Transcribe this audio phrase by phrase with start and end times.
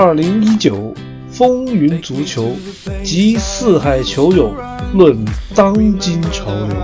[0.00, 0.94] 二零一九
[1.28, 2.54] 风云足球
[3.02, 4.54] 集四海球友
[4.94, 5.24] 论
[5.56, 6.76] 当今潮流，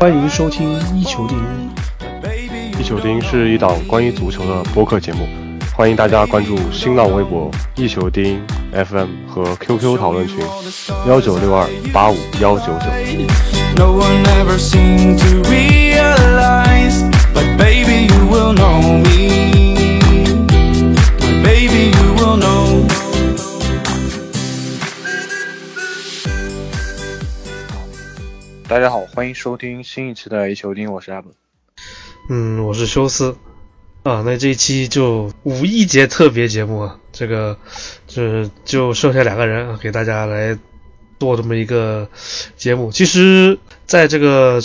[0.00, 2.82] 欢迎收听一球定一。
[2.82, 5.28] 球丁是一档关于足球的播客节目，
[5.76, 8.40] 欢迎大家关注新浪微博一球丁
[8.72, 10.38] FM 和 QQ 讨论群
[11.06, 12.86] 幺九六二八五幺九九。
[28.74, 31.32] 大家好，欢迎收听新一期的一球丁，我是阿本。
[32.28, 33.36] 嗯，我是休斯
[34.02, 34.24] 啊。
[34.26, 37.56] 那这一期就五一节特别节目啊，这个
[38.08, 40.58] 这就剩下两个人啊，给大家来
[41.20, 42.08] 做这么一个
[42.56, 42.90] 节目。
[42.90, 44.60] 其实，在这个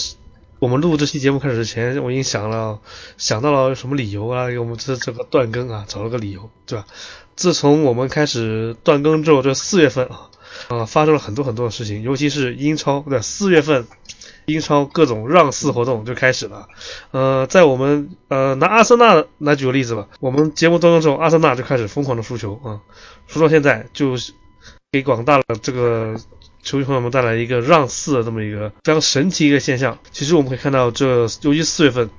[0.58, 2.80] 我们录这期节目开始之前，我已经想了
[3.20, 6.88] 想到了什么理由啊，给我们这这个断更啊，找了个理由，对吧？
[7.36, 10.32] 自从我们开始断更之后，这四月份啊，
[10.68, 13.88] 啊，发生了很多很多的事情，尤其是英超，对，四月份。
[14.46, 16.68] 英超各种让四活动就开始了，
[17.12, 22.82] 呃，在我们呃拿阿森纳来举个例子吧，我们节目当中之后，阿森纳就开始疯狂的输球啊，
[23.28, 24.16] 输到现在就
[24.92, 26.16] 给广大的这个
[26.64, 30.00] 球迷朋友们带来一个让四的这么一个非常神奇一个现象。
[30.10, 32.10] 其实我们可以看到，这尤其四月份，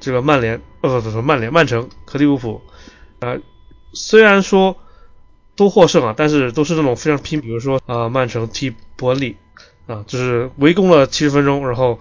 [0.00, 2.60] 这个曼联呃不不不曼联曼城和利物浦，
[3.20, 3.38] 呃
[3.92, 4.76] 虽然说
[5.58, 9.36] 都获胜啊，但是都是那种非常拼，比如说啊曼城踢伯利。
[9.88, 11.98] 啊，就是围攻了七十分钟，然后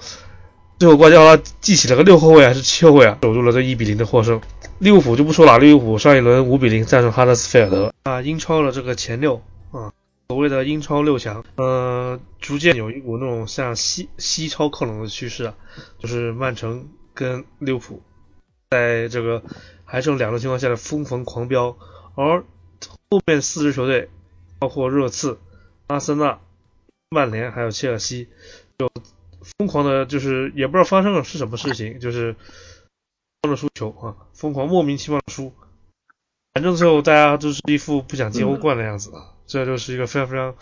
[0.77, 4.41] 最后瓜迪奥拉记起了个六后卫还是七后卫啊，守住了这一比零的获胜。
[4.79, 9.41] 利物浦就不说了，利物浦上一轮五比零战胜哈德斯菲尔德啊，英超的这个前六
[9.71, 9.93] 啊，
[10.27, 15.53] 所谓的英超六强，呃，逐渐有一股那种向西西超靠拢的趋势啊，
[15.97, 18.01] 就是曼城跟利物浦
[18.69, 19.41] 在这个
[19.85, 21.77] 还剩两轮情况下的疯狂狂飙，
[22.15, 22.43] 而
[23.09, 24.09] 后面四支球队，
[24.59, 25.39] 包括热刺、
[25.87, 26.39] 阿森纳。
[27.09, 28.27] 曼联还有切尔西，
[28.77, 28.91] 就
[29.57, 32.35] 疯狂的，就是也不知道发生了是什么事情，就是
[33.41, 35.53] 疯的输球啊，疯狂莫名其妙的输，
[36.53, 40.55] 反正最后大家都是一副不想进欧冠的样子啊，这就是一个非常非常，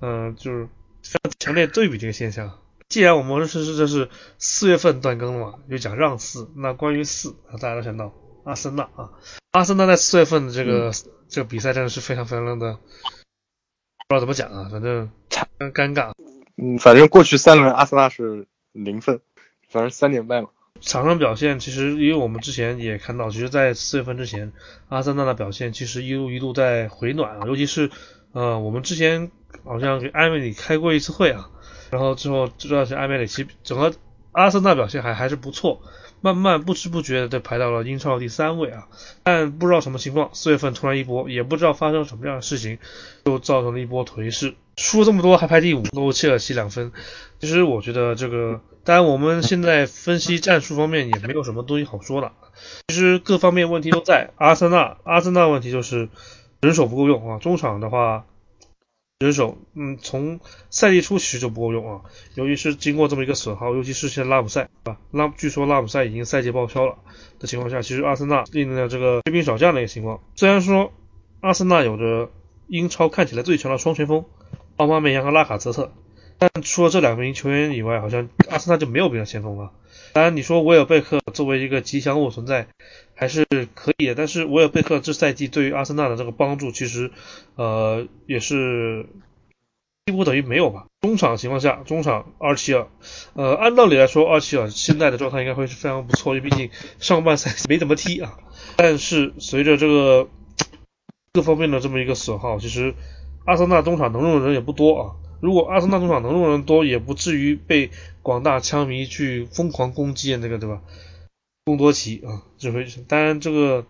[0.00, 0.68] 嗯，就是
[1.02, 2.58] 非常强烈对比的一个现象。
[2.88, 4.08] 既然我们是是这是
[4.38, 8.14] 四月份断更了嘛，就讲让四，那关于四，大家都想到
[8.44, 9.10] 阿森纳啊，
[9.52, 10.92] 阿森纳在四月份的这个
[11.28, 12.78] 这个比赛真的是非常非常的。
[14.08, 16.12] 不知道怎么讲啊，反正非常尴尬。
[16.56, 19.20] 嗯，反正过去三轮阿森纳是零分，
[19.68, 20.48] 反正三连败嘛。
[20.80, 24.52] 场上表现其实，因为我们之前也看到，其实，在四月份之前，
[24.88, 27.46] 阿森纳的表现其实一路一路在回暖啊。
[27.46, 27.90] 尤其是
[28.32, 29.30] 呃，我们之前
[29.64, 31.50] 好像给埃梅里开过一次会啊，
[31.90, 33.92] 然后之后知道是埃梅里，其实整个
[34.32, 35.82] 阿森纳表现还还是不错。
[36.20, 38.88] 慢慢不知不觉的排到了英超第三位啊，
[39.22, 42.78] 但不知道什么情况，四月份突然一波，也不知道发生什么样的事情，
[43.24, 46.92] 就造成了一波颓势，输了这么多还排第五，落切尔西两分。
[47.38, 52.32] 其实我觉得这个，当然我们现在分析战术方面也没有什么东西好说的，
[52.88, 54.30] 其实各方面问题都在。
[54.36, 56.08] 阿森纳，阿森纳问题就是
[56.60, 58.24] 人手不够用啊，中场的话。
[59.20, 62.00] 人手，嗯，从赛季初其实就不够用啊。
[62.36, 66.96] 由于是经过这么一个损耗，尤其是现在拉姆塞啊，拉据说拉姆塞已经赛季报销了
[67.38, 70.22] 的情况下，其实阿森纳面临着这个缺兵少将的一个情况。
[70.36, 70.90] 虽然说
[71.40, 72.30] 阿森纳有着
[72.66, 74.24] 英超看起来最强的双前锋
[74.76, 75.92] 奥巴梅扬和拉卡泽特，
[76.38, 79.70] 但除了这两名球员以外，好像阿森纳就没有别的前锋了。
[80.12, 82.66] 当然，你说威尔贝克作为一个吉祥物存在
[83.14, 87.10] 还是可以的，但是威尔贝克这赛季对于阿森纳的这个帮助，其实
[87.54, 89.06] 呃也是
[90.06, 90.86] 几乎等于没有吧。
[91.00, 92.88] 中场情况下，中场阿齐尔，
[93.34, 98.38] 呃，按道理来说，阿齐尔现在的状态应该会是非常不错，因为毕竟上半赛季没怎么踢啊。
[98.76, 100.28] 但是随着这个
[101.32, 102.94] 各方面的这么一个损耗，其实
[103.46, 105.14] 阿森纳中场能用的人也不多啊。
[105.40, 107.90] 如果阿森纳中场能用人多，也不至于被
[108.22, 110.82] 广大枪迷去疯狂攻击那个，对吧？
[111.64, 113.86] 贡多齐啊，这回当然这个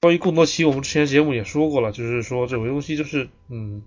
[0.00, 3.82] 关于贡多齐，我们之前节目也说过了，就是说这个东西就是嗯，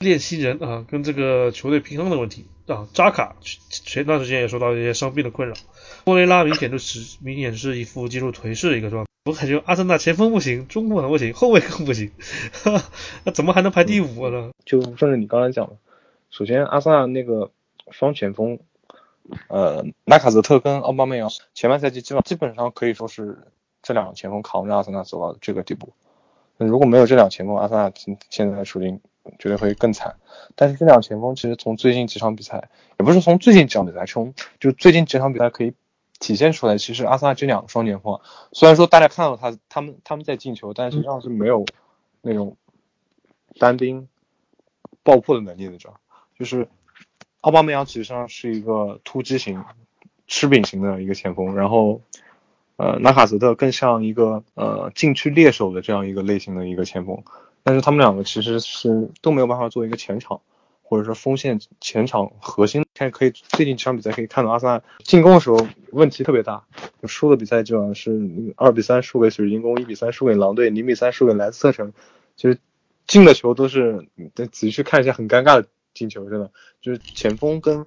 [0.00, 2.88] 练新人啊，跟这个球队平衡的问题啊。
[2.92, 3.36] 扎卡
[3.70, 5.54] 前段时间也受到一些伤病的困扰，
[6.04, 9.08] 莫雷拉明显就是明显是一副进入颓势的一个状态。
[9.24, 12.10] 我感觉阿森纳前锋不行，中锋不行， 后卫更不行，
[13.22, 14.50] 那怎么还能排第五呢？
[14.64, 15.76] 就顺着你刚才讲的，
[16.30, 17.52] 首先阿森纳那个
[17.92, 18.58] 双前锋，
[19.46, 23.38] 呃，纳卡泽特跟奥巴梅扬，前半赛季基本基本上可以说是
[23.80, 25.92] 这两个前锋扛着阿森纳走到这个地步。
[26.58, 27.92] 那如果没有这两个前锋，阿森纳
[28.28, 29.00] 现在的处境
[29.38, 30.16] 绝对会更惨。
[30.56, 35.72] 但是这两前锋其实从最近几场比赛，也不是从最近几场比赛，从就最近几场比赛可以。
[36.22, 38.20] 体现出来，其实阿森纳这两个双前锋，
[38.52, 41.66] 虽然说大家看到他他们他们在进球，但实际上是没有
[42.20, 42.56] 那种
[43.58, 44.06] 单兵
[45.02, 45.92] 爆破的能力的，这？
[46.38, 46.68] 就是
[47.40, 49.64] 奥巴梅扬其实上是一个突击型、
[50.28, 52.00] 吃饼型的一个前锋，然后
[52.76, 57.24] 呃，纳卡泽特更像一个呃禁区猎手的这样一个类型的一个前锋，
[57.64, 60.40] 但是他们两个其实是都没有办法做一个前场。
[60.82, 66.64] 或者说锋线前场核心，看可以最近几场比赛可以看到阿森纳进攻的时候问题特别大，
[67.04, 71.94] 输的比赛基本上是二比三输给水晶宫，一比三输给狼队，零比三输给莱斯特城，
[72.36, 72.58] 其实
[73.06, 76.50] 进的球都是，得仔细去看一下很尴尬的进球，真的
[76.82, 77.86] 就是前锋跟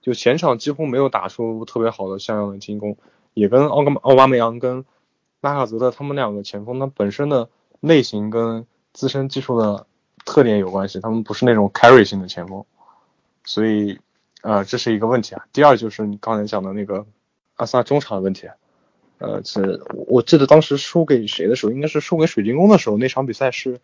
[0.00, 2.96] 就前场几乎没有打出特别好的像样的进攻，
[3.32, 4.84] 也跟奥格奥巴梅扬跟
[5.40, 7.48] 拉卡泽特他们两个前锋他本身的
[7.80, 9.86] 类型跟自身技术的。
[10.24, 12.64] 特点有关系，他们不是那种 carry 型的前锋，
[13.44, 14.00] 所以，
[14.42, 15.46] 呃，这是一个问题啊。
[15.52, 17.06] 第二就是你刚才讲的那个
[17.56, 18.48] 阿萨中场的问题，
[19.18, 23.80] 呃，是我记得当时输给谁的时候，应该是输给水晶宫的时候，那场比赛是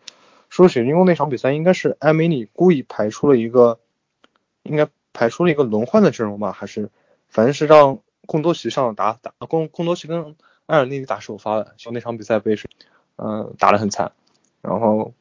[0.49, 3.79] 输水晶宫那场比赛，应该是埃梅里故意排出了一个，
[4.63, 6.89] 应该排出了一个轮换的阵容吧，还是
[7.29, 10.35] 反正是让贡多奇上打打贡贡多奇跟
[10.65, 12.69] 埃尔内里打首发的，就那场比赛被水，
[13.17, 14.11] 嗯，打得很惨，
[14.61, 15.13] 然后。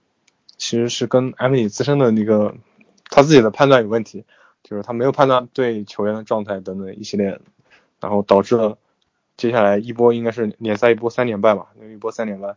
[0.61, 2.55] 其实是跟埃梅里自身的那个
[3.09, 4.27] 他自己的判断有问题，
[4.63, 7.41] 就是他没有判断对球员的状态等等一系列，
[7.99, 8.77] 然后导致了
[9.39, 12.57] 接下来一波应该是联赛一波三连败吧，一波三连败。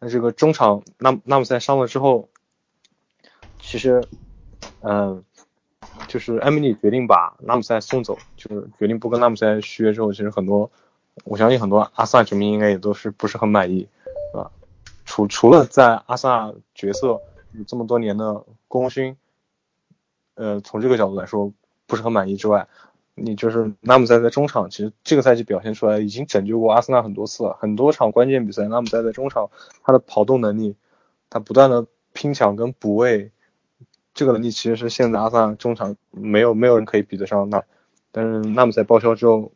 [0.00, 2.28] 那这个中场纳纳姆塞伤了之后，
[3.60, 4.04] 其实，
[4.80, 5.22] 嗯，
[6.08, 10.72] 就是埃梅里决定把纳姆塞送走，就是决定不跟纳姆塞续约之后，其实很多，
[11.22, 13.88] 我相信很多阿森纳球迷应该也都是不是很满意，
[14.32, 14.50] 是吧？
[15.04, 17.20] 除除了在阿森纳角色。
[17.62, 19.16] 这么多年的功勋，
[20.34, 21.52] 呃，从这个角度来说
[21.86, 22.66] 不是很满意之外，
[23.14, 29.50] 你就是拉姆塞在中场，其实这个赛季表现出来已经拯救过阿森纳很多次了，很多场关键比赛，拉姆塞在中场
[29.82, 30.74] 他的跑动能力，
[31.30, 33.30] 他不断的拼抢跟补位，
[34.14, 37.62] 这个能力其实是现在阿森纳中场没有没有人可以比得上那，
[38.10, 39.52] 但是纳姆塞报销之后，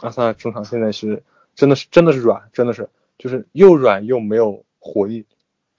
[0.00, 1.22] 阿森纳中场现在是
[1.54, 2.88] 真的是真的是软，真的是
[3.18, 5.26] 就是又软又没有活力。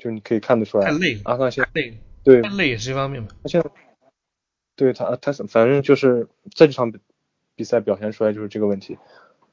[0.04, 1.22] 就是你可以看得出来，太累了。
[1.24, 3.30] 阿桑现累，对，太累也是一方面嘛。
[3.42, 3.70] 他现在，
[4.76, 6.92] 对他，他反正就是在这场
[7.56, 8.98] 比赛表现出来就是这个问题。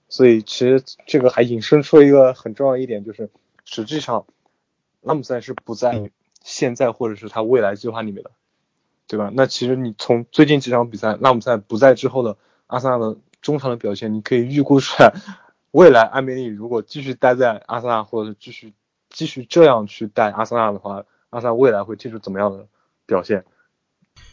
[0.09, 3.31] 所以其实这个还引申出了一个很重要一点，就是
[3.65, 4.27] 实际上
[5.03, 6.11] 拉姆塞是不在
[6.43, 8.33] 现在或者是他未来计划里面的，
[9.07, 9.31] 对吧？
[9.33, 12.37] 那其实你从最近几场比赛拉姆塞不在之后的
[12.67, 15.13] 阿森纳的中场的表现，你可以预估出来，
[15.71, 18.73] 未来安梅利如果继续待在阿森纳，或者是继续。
[19.11, 22.67] 继续这样去带阿森纳的话，阿森纳未来会踢出怎么样的
[23.05, 23.45] 表现？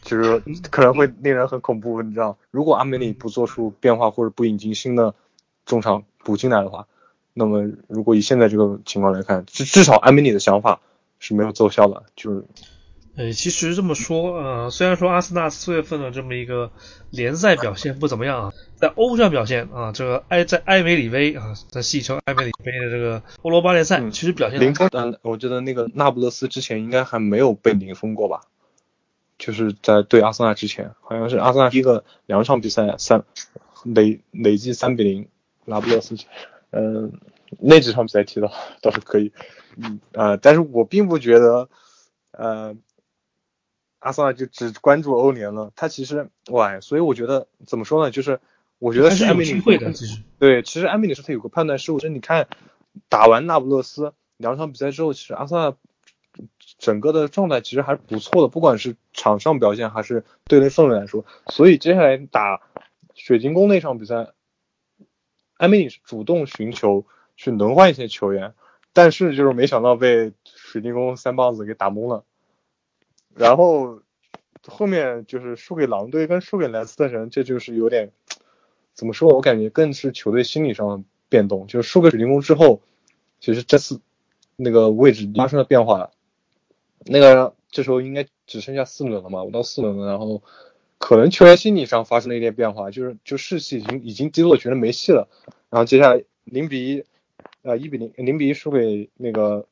[0.02, 0.40] 就是
[0.70, 2.38] 可能会令人很恐怖，你知道？
[2.50, 5.14] 如果阿梅里不做出变化或者不引进新的
[5.64, 6.86] 中场补进来的话，
[7.34, 10.80] 那么如果以现在这个情况来看，至至少阿梅里的想法
[11.18, 12.44] 是没有奏效的，就是。
[13.18, 16.70] 呃，其实这么说，呃，虽然说阿森纳四月份的这么一个
[17.10, 24.88] 联赛表现不怎么样啊，在欧战表现啊，这个埃在埃梅里杯啊，在戏称埃梅里杯的这个欧罗巴联赛，其实表现零封。
[24.92, 28.42] 嗯，我觉得那个那不勒斯之前应该还没有被零封过吧？
[29.36, 33.24] 就是在对阿森纳之前，好像是阿森纳第一个两场比赛三
[33.82, 35.28] 累累计三比零
[35.64, 36.14] 那不勒斯，
[36.70, 37.12] 嗯，
[37.58, 38.48] 那几场比赛踢的
[38.80, 39.32] 倒是可以，
[39.76, 41.68] 嗯啊，但是我并不觉得，
[42.30, 42.76] 呃。
[43.98, 48.10] 阿森纳就只关注欧联了，他其实哇，所以我觉得怎么说呢？
[48.10, 48.40] 就是
[48.78, 52.46] 我觉得是埃梅里的，其实对，其实安米里是他有个判断失误，就是你看
[53.08, 55.74] 打完那不勒斯两场比赛之后，其实阿森纳
[56.78, 61.24] 整个的状态其实还是不错的，不管是场上表现还是队内氛围来说。
[61.48, 62.62] 所以接下来打
[63.14, 64.28] 水晶宫那场比赛，
[65.56, 67.04] 安米里是主动寻求
[67.36, 68.54] 去轮换一些球员，
[68.92, 72.24] 但是就是没想到被水晶宫三棒子给打懵了。
[73.34, 74.02] 然后
[74.66, 78.10] 后面就是输给狼队跟输给莱斯特城，这就是有点
[78.94, 79.32] 怎么说？
[79.32, 81.66] 我感觉更是球队心理上变动。
[81.66, 82.82] 就是输给水晶宫之后，
[83.40, 84.00] 其实这次
[84.56, 86.10] 那个位置发生了变化。
[87.06, 90.06] 那个这时候应该只剩下四轮了嘛，五到四轮了。
[90.08, 90.42] 然后
[90.98, 95.28] 可能球员心理上发生了一点变化，就是就士气已经已经低落，觉得没戏了。
[95.70, 97.04] 然后接下来零比一，
[97.62, 99.66] 呃一比零零比一输给那个。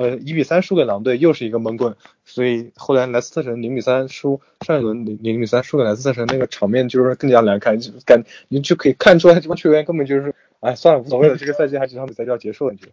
[0.00, 12.86] 呃，一比三输给狼队，又是一个闷棍，所以后来莱斯特城零比三输，上一轮零零比三输给莱斯特城，那个场面就是更加难看，就感你就可以看出来这帮球员根本就是，哎，算了，无所谓了，这个赛季还几场比赛就要结束了，就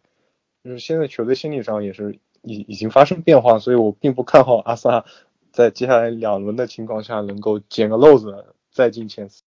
[0.66, 5.06] 就是现在球队心理上也是已已经发生变化，所以我并不看好阿萨
[5.54, 9.44] 在接下来两轮的情况下能够捡个漏子再进前四。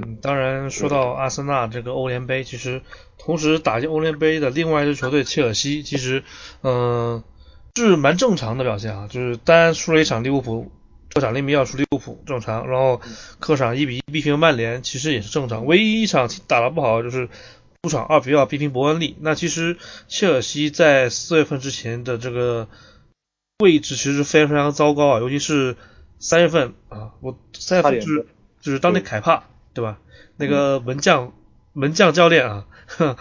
[0.00, 2.82] 嗯，当然说到阿森纳这个欧联杯，其实
[3.18, 6.22] 同时打进欧联杯的另外一支球队切尔西，其实，
[6.62, 7.22] 嗯，
[7.76, 10.70] 是蛮正常的表现啊，就是单输了一场利物浦，
[11.12, 13.00] 客场零比二输利物浦正常，然后
[13.38, 15.66] 客场一比一逼平曼联，其实也是正常。
[15.66, 17.28] 唯一一场打得不好就是
[17.82, 19.16] 主场二比二逼平伯恩利。
[19.20, 19.76] 那其实
[20.06, 22.68] 切尔西在四月份之前的这个
[23.58, 25.76] 位置其实非常非常糟糕啊，尤其是
[26.18, 28.26] 三月份啊，我三月份就是
[28.60, 29.44] 就是当年凯帕
[29.74, 29.98] 对吧？
[30.36, 31.32] 那个门将
[31.72, 32.66] 门将教练啊，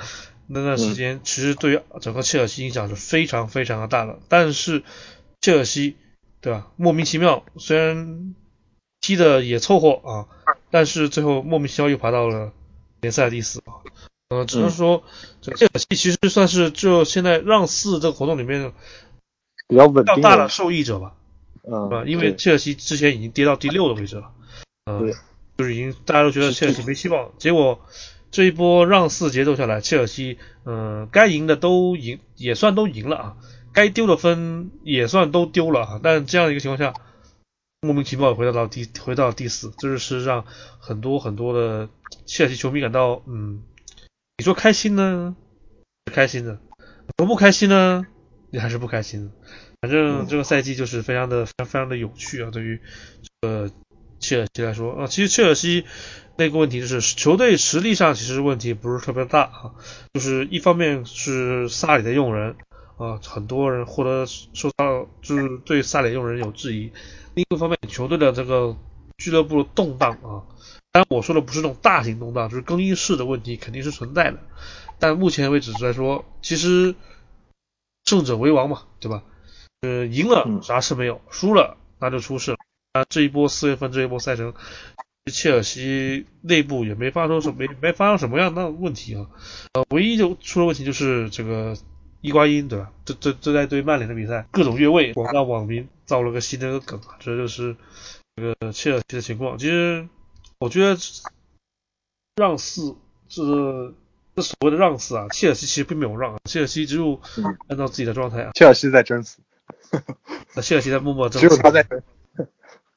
[0.47, 4.19] 那段时间其实对于整个切尔西影响是非常非常的大的。
[4.27, 4.83] 但是
[5.41, 5.97] 切尔西
[6.41, 6.67] 对吧？
[6.75, 8.35] 莫名其妙，虽然
[9.01, 10.27] 踢的也凑合啊，
[10.71, 12.51] 但是最后莫名其妙又爬到了
[13.01, 13.83] 联赛第四啊。
[14.29, 15.03] 嗯，只能说
[15.41, 18.73] 这个切尔西其实算是就现在让四这个活动里面
[19.67, 21.13] 比较稳定较大的受益者吧。
[21.63, 24.31] 嗯，啊，因为切尔西之前已经跌到第六的位置了，
[24.85, 25.13] 嗯，对，
[25.57, 27.81] 就是已经大家都觉得切尔西没希望，结果
[28.29, 33.37] 这一波让四节奏下来，切尔西，嗯，该赢的都赢，也算都赢了啊，
[33.73, 36.93] 该丢的分也算都丢了啊，但这样一个情况下，
[37.81, 40.45] 莫名其妙回到到第回到第四，这就是让
[40.79, 41.89] 很多很多的
[42.25, 43.63] 切尔西球迷感到，嗯，
[44.37, 45.35] 你说开心呢，
[46.05, 46.59] 是开心的，
[47.17, 48.05] 说不开心呢，
[48.51, 49.31] 你还是不开心的。
[49.79, 52.81] 反正这个赛季就是非常的非常非常的有趣啊，对于
[53.41, 53.71] 这个
[54.19, 55.85] 切尔西来说啊，其实切尔西
[56.37, 59.71] 那个问题就是球队实力上其实问题不是特别大啊，
[60.13, 62.55] 就是一方面是萨里的用人
[62.97, 66.91] 啊，很多人获得受到就是对萨里用人有质疑，
[67.33, 68.75] 另一方面球队的这个
[69.17, 70.45] 俱乐部的动荡啊，
[70.91, 74.39] 当然我说的不是那种大型动荡，就是更衣室的问题肯定是存在的，
[74.99, 76.95] 但目前为止来说，其实
[78.05, 79.23] 胜者为王嘛，对吧？
[79.81, 82.56] 呃，赢了啥事没有，输了那就出事了。
[82.93, 84.53] 啊，这一波四月份这一波赛程，
[85.31, 89.27] 切尔西内部也没发生什么没没发生什么样的问题啊。
[89.73, 91.75] 呃，唯一就出了问题就是这个
[92.21, 92.91] 伊瓜因，对吧？
[93.05, 97.75] 这这这在对曼联的比赛各种越位，广大网民造了个新的梗啊，这就是
[98.35, 99.57] 这个切尔西的情况。
[99.57, 100.07] 其实
[100.59, 100.97] 我觉得
[102.35, 102.95] 让四
[103.27, 103.93] 这
[104.35, 107.19] 这所谓的让四啊，切尔西其实并没有让，啊，切尔西只有
[107.67, 109.39] 按照自己的状态啊，切尔西在争四。
[110.55, 111.85] 那 切尔西在默默争，只有他在。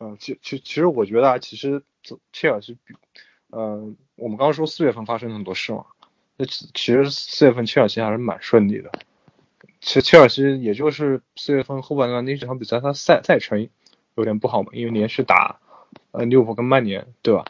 [0.00, 1.83] 嗯，其其其实我觉得啊，其实
[2.33, 2.95] 切尔西比，
[3.50, 5.85] 嗯，我们刚刚说四月份发生很多事嘛，
[6.37, 8.90] 那其其实四月份切尔西还是蛮顺利的。
[9.80, 13.69] 其实切尔西也就是四月份后半段那几场比赛，他赛赛程
[14.16, 15.61] 有点不好嘛，因为连续打
[16.11, 17.45] 呃利物浦跟曼联，对吧？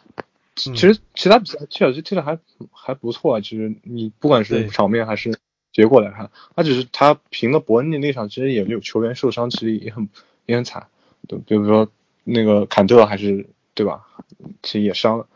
[0.57, 2.39] 其实其他比赛切尔西踢的还
[2.73, 5.39] 还不错啊，其实你不管是场面还是。
[5.73, 10.09] 结果来看，他只是他平了伯恩利那场，其实也有球员受伤，其实也很
[10.45, 10.89] 也很惨，
[11.29, 11.89] 对，比如说
[12.33, 14.07] 那个坎特还是对吧？
[14.63, 15.27] 其实也伤了。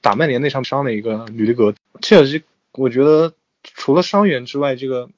[0.00, 2.42] 打曼联那场伤了一个吕迪格，切尔西
[2.72, 3.32] 我觉得
[3.62, 5.08] 除了伤员之外，这个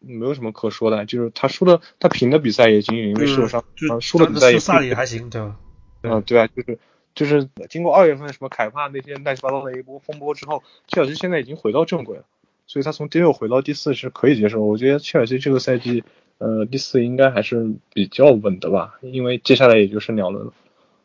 [0.00, 3.64] 没有什么可说的，就是他输的他平的比赛也仅仅因为受伤，
[4.00, 5.56] 输的比赛也萨里还行，对吧？
[6.02, 6.78] 嗯，对啊，就是
[7.14, 12.24] 就是经过二月份什么凯帕那些乱七八糟的一波风波之后，切尔西现在已经回到正轨了。
[12.66, 16.04] 所以他从第六回到第四是可以接受，我觉得切尔西这个赛季，
[16.38, 20.52] 呃，第四应该还是比较稳的吧，因为接下来也就是两轮了，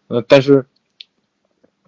[0.07, 0.65] 呃，但是，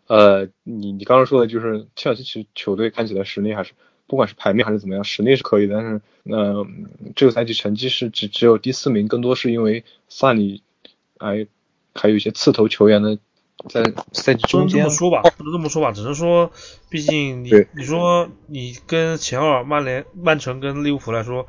[0.08, 3.74] 呃，你你刚刚说的就是切尔西其实球队看起来实力还是，
[4.08, 6.68] 不管是排名还是怎么样，实力是可以的，但是，呃，
[7.16, 10.64] 这个赛季成绩是只只有第四名，更多是因为萨里，
[11.18, 11.48] 哎，
[11.96, 13.18] 还有一些刺头球员的。
[13.68, 13.84] 在
[14.14, 16.50] 赛季中间，不能这么说吧，不能这么说吧，只能说，
[16.88, 21.46] 毕竟你你说你跟前二曼联、曼城跟利物浦来说，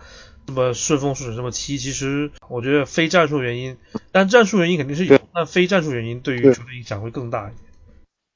[0.50, 3.76] 这么顺风顺水这么踢，其实我觉得非战术原因，
[4.11, 7.71] 但战术原因肯定是有，但非战术原因对于球队影响会更大一点。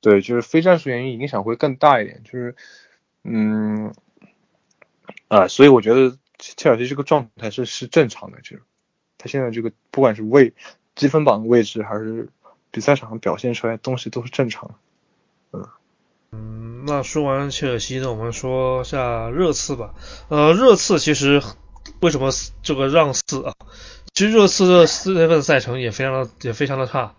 [0.00, 2.54] 对，就是非战术原因影响会更大一点，就是
[3.25, 3.92] 嗯
[5.28, 8.62] 啊，所以我觉得切尔西这个状态是是正常的，就是
[9.18, 10.54] 他现在这个不管是位
[10.94, 12.28] 积分榜的位置还是。
[12.71, 14.75] 比赛场上表现出来东西都是正常的，
[15.52, 15.68] 嗯
[16.33, 19.94] 嗯，那说完切尔西呢，我们说下热刺吧。
[20.28, 21.40] 呃，热刺其实
[22.00, 22.30] 为什么
[22.62, 23.52] 这个让四啊？
[24.14, 27.14] 其实热刺的四月份赛程也非常的也非常的差，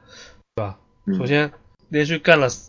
[0.55, 0.77] 对吧？
[1.17, 1.51] 首先
[1.89, 2.65] 连续干了三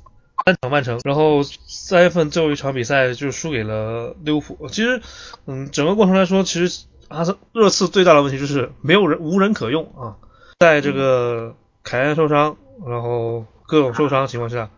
[0.61, 4.69] 场曼城，然后三月份最后一场比赛就输给了利物浦。
[4.69, 5.01] 其实，
[5.47, 10.17] 嗯，整个过程来说，其实阿森热刺最大的问题就是没有人无人可用啊，
[10.59, 12.57] 在这个凯恩受伤。
[12.87, 14.69] 然后各种受伤情况下，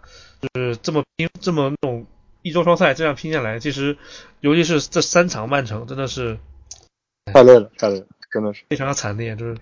[0.41, 2.07] 就是这么拼，这么那种
[2.43, 3.99] 一周双赛这样拼下来，其实
[4.39, 6.39] 尤其是这三场曼城真的是
[7.33, 8.63] 太累了，太累了，真的是。
[8.69, 9.57] 非常的惨烈，就是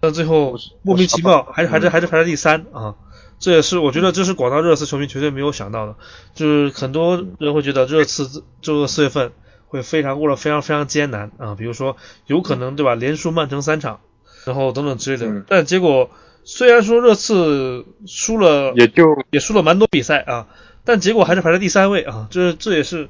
[0.00, 2.94] 但最后莫名其妙还是还是还是排在第三啊，
[3.38, 5.96] 这也是我觉得这是广大热刺球迷绝对没有想到的，
[6.34, 9.32] 就是很多人会觉得热刺这个四月份
[9.68, 14.00] 会非常过得非常非常艰难啊，比如说有可能对吧，连输曼城三场，
[14.44, 15.26] 然后等等之类的。
[15.26, 15.44] 嗯。
[15.48, 16.10] 但结果
[16.44, 20.48] 虽然说热刺输了，也就也输了蛮多比赛啊，
[20.84, 23.08] 但结果还是排在第三位啊，这这也是。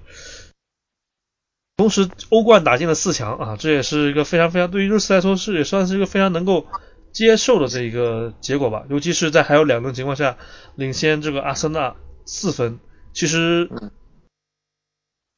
[1.83, 6.69] 同时，欧冠打进了四强啊，这也是一个非常非常对于热刺来说是也算是一个非常能够
[7.11, 8.85] 接受的这一个结果吧。
[8.89, 10.39] 尤其是在还有两轮情况下，
[10.77, 12.79] 领先这个阿森纳四分，
[13.13, 13.69] 其实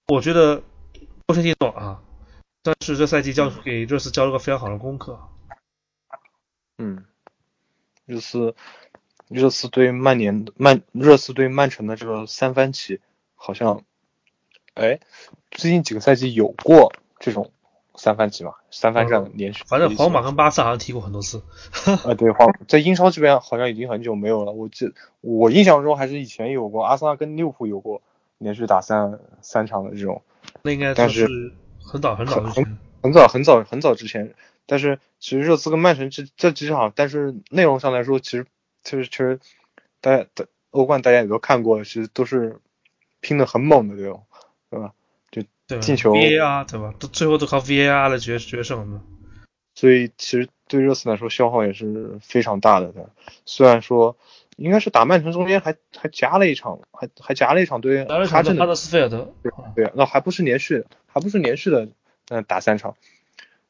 [0.06, 0.62] 我觉得
[1.24, 2.02] 波切蒂诺啊，
[2.62, 5.18] 算是这赛季教给热刺教了个非常好的功课。
[6.76, 7.06] 嗯，
[8.04, 8.54] 热刺
[9.30, 13.00] 热刺对曼联曼热刺对曼城的这个三番棋，
[13.34, 13.82] 好像
[14.74, 15.00] 哎
[15.50, 17.50] 最近几个赛季有过这种
[17.96, 18.54] 三番棋嘛？
[18.72, 21.42] 三番战连续，反正皇马跟巴萨好像踢过很多次。
[22.04, 24.50] 啊，对，皇在英超这边好像已经很久没有了。
[24.50, 28.02] 我记我印象中还是以前有过，阿森纳跟利物浦有过
[28.38, 30.22] 连续打三三场的这种，
[30.62, 32.78] 那应该但就是很早很早之前。
[33.00, 34.34] 很早很早很早之前。
[34.66, 38.46] 但是其实热刺跟曼城这这几场，但是内容上来说，其实
[38.82, 39.38] 其实其实
[40.00, 42.58] 大家的欧冠大家也都看过了，其实都是
[43.20, 44.24] 拼的很猛的这种，
[44.74, 44.92] 对吧？
[45.66, 46.94] 就进球 VAR 对吧？
[46.98, 49.00] 都最后都靠 VAR 来决决胜的。
[49.74, 52.92] 所以其实对热刺来说消耗也是非常大的。
[52.92, 53.10] 的
[53.44, 54.16] 虽然说
[54.56, 59.32] 应该是打曼城中间还还夹了一场，还还夹了一场对打了哈镇的场哈德斯菲尔德，
[59.74, 61.88] 对，那还不是连续的，还不是连续的，
[62.28, 62.94] 嗯、打三场。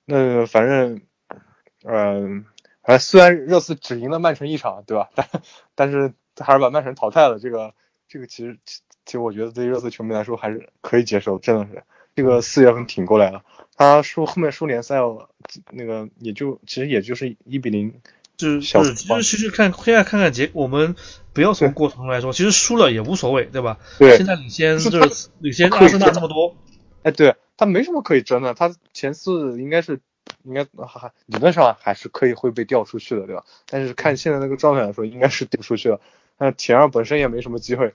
[0.05, 1.01] 那反正，
[1.85, 2.45] 嗯、
[2.83, 5.09] 呃，虽然热刺只赢了曼城一场，对吧？
[5.15, 5.29] 但
[5.75, 7.39] 但是还是把曼城淘汰了。
[7.39, 7.73] 这个
[8.09, 8.59] 这个其实
[9.07, 11.83] 其实我觉得对于热刺球迷来说还是可以接受，真的是
[12.17, 13.43] 这个四月份挺过来了。
[13.77, 15.29] 他输后面输联赛了，
[15.73, 18.01] 那个也就其实也就是一比零，
[18.37, 20.95] 就是小就是其实其实看现在看看结，我们
[21.33, 23.79] 不要从过程来说，其实输了也无所谓，对吧？
[23.99, 26.57] 对现在领先就是领先阿森纳这么多，
[27.03, 30.01] 哎，对他没什么可以争的，他前四应该是
[30.45, 33.45] 应该还理论上还是可以会被调出去的，对吧？
[33.69, 36.01] 但是看现在那个状态来说，应该是丢出去了。
[36.39, 37.93] 那前二本身也没什么机会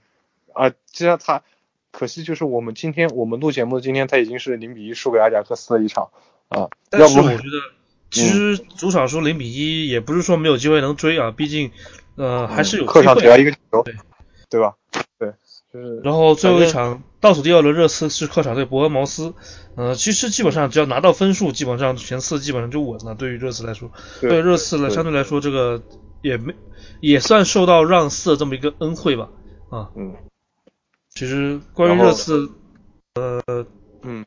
[0.53, 1.43] 啊，既然他
[1.91, 6.09] 可惜就是我们今天我们录节目的今天他已经是零比一输给阿贾克斯的一场
[6.47, 7.43] 啊，但是我觉得
[8.11, 11.71] 其实主场输零比一也不是说没有机会能追啊，毕竟
[12.15, 13.37] 呃还是有机客场只要。
[13.37, 13.95] 一个球对，
[14.49, 14.75] 对吧？
[15.19, 15.33] 对，
[15.71, 19.33] 就是然后最后一场倒数第二轮热刺是客场对伯恩茅斯，
[19.75, 23.15] 呃，其实基本上只要拿到分数，基本上前四基本上就稳了。
[23.15, 25.83] 对于热刺来说，对对热刺呢相对来说这个
[26.21, 26.55] 也没
[26.99, 29.29] 也算受到让四的这么一个恩惠吧。
[29.69, 30.15] 啊，嗯
[31.19, 32.49] 其实关于热刺，
[33.15, 33.43] 呃，
[34.03, 34.25] 嗯，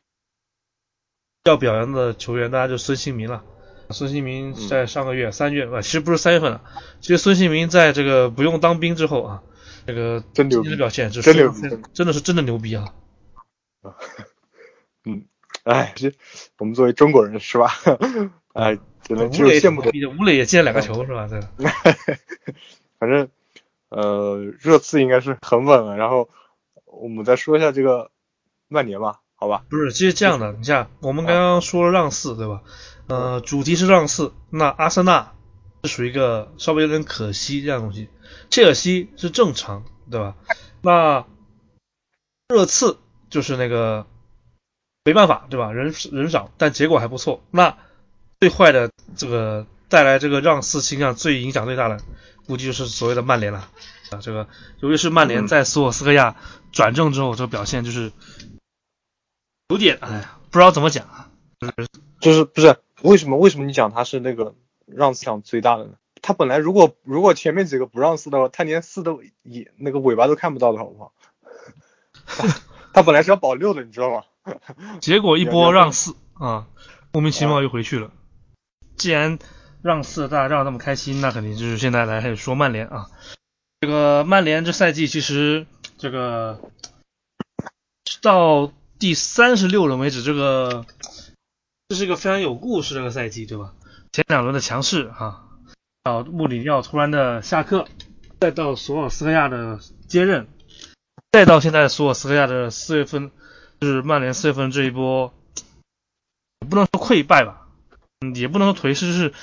[1.43, 3.43] 要表扬的球员，大家就孙兴民了。
[3.89, 6.61] 孙兴民在上个月三月啊，其实不是三月份了，
[7.01, 9.43] 其实孙兴民在这个不用当兵之后啊，
[9.87, 11.61] 这个真的表现是真牛逼
[11.95, 12.93] 真的是真的牛逼啊！
[15.03, 15.25] 嗯，
[15.63, 16.13] 哎，这
[16.59, 17.71] 我们作为中国人是吧？
[18.53, 19.89] 哎，只能只有羡慕的。
[19.89, 21.27] 的，吴磊也进了两个球是吧？
[21.27, 21.47] 这个
[22.99, 23.27] 反正
[23.89, 25.97] 呃，热刺应该是很稳了。
[25.97, 26.29] 然后
[27.01, 28.11] 我们再说一下这个
[28.67, 29.63] 曼联吧，好吧？
[29.69, 32.61] 不是，其实这样的，你像我们刚刚说了让四对吧？
[33.07, 35.33] 呃，主题是让四，那阿森纳
[35.83, 38.09] 是属于一个稍微有点可惜这样东西，
[38.49, 40.35] 切尔西是正常对吧？
[40.81, 41.25] 那
[42.47, 42.97] 热刺
[43.29, 44.05] 就是那个
[45.03, 45.71] 没办法对吧？
[45.73, 47.43] 人人少，但结果还不错。
[47.51, 47.77] 那
[48.39, 52.01] 最坏的这个带来这个让四倾向最影响最大的，
[52.47, 53.69] 估计就是所谓的曼联了
[54.09, 54.17] 啊。
[54.23, 54.47] 这个
[54.79, 56.35] 尤其是曼联嗯在索尔斯克亚
[56.71, 58.11] 转正之后，这个表现就是
[59.69, 61.29] 有点哎呀，不知道怎么讲啊。
[62.19, 63.37] 就是不是为什么？
[63.37, 64.55] 为什么你讲他是那个
[64.87, 65.91] 让四场最大的呢？
[66.23, 71.13] 他本来如果如果前面几个不让四的话，他连四的也那个尾巴都看不到的好不好？
[72.93, 74.23] 他本来是要保六的，你知道吗？
[75.01, 76.65] 结果一波让四啊，
[77.11, 78.09] 莫名其妙又回去了。
[78.97, 79.37] 既然
[79.83, 83.07] 让四大让那么开心，那肯定就是现在来开始说曼联啊。
[83.81, 85.67] 这个曼联这赛季其实
[85.97, 86.61] 这个
[88.21, 90.85] 到第三十六轮为止，这个
[91.89, 93.73] 这是一个非常有故事的一个赛季，对吧？
[94.13, 95.43] 前两轮的强势啊，
[96.03, 97.85] 到穆里尼奥突然的下课，
[98.39, 100.47] 再到索尔斯克亚的接任，
[101.33, 103.31] 再到现在索尔斯克亚的四月份，
[103.81, 105.33] 就是曼联四月份这一波，
[106.69, 107.67] 不能说溃败吧，
[108.35, 109.33] 也不能说颓势，就是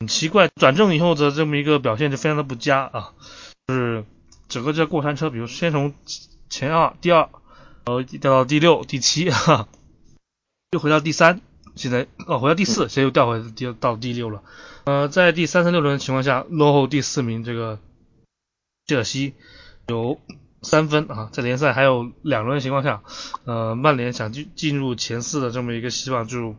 [0.00, 3.12] 很奇怪，转正以后的这么一个表现就非常的不佳啊，
[3.66, 4.04] 就是
[4.48, 5.94] 整个这过山车，比如先从
[6.50, 7.30] 前二、第二，
[7.84, 9.68] 然后掉到第六、第七， 哈，
[10.72, 11.40] 又回到第三，
[11.76, 14.42] 现在哦回到第四，现在又掉回第到第六了。
[14.84, 17.78] 呃，在第三十六轮的情况下，落后第四名这个
[18.86, 19.32] 切尔西
[19.88, 20.20] 有
[20.60, 23.02] 三分啊，在联赛还有两轮的情况下，
[23.44, 26.54] 呃，曼联想进进入前四的这么一个希望就